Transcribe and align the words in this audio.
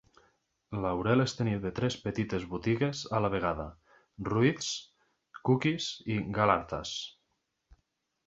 Laureles 0.83 1.33
tenia 1.39 1.71
tres 1.79 1.97
petites 2.05 2.47
botigues 2.53 3.01
a 3.17 3.19
la 3.25 3.29
vegada: 3.35 3.67
Ruiz's, 4.27 4.71
Cookies 5.49 5.91
i 6.15 6.19
Galarza's. 6.39 6.95